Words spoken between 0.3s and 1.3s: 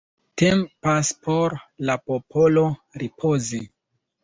Tempas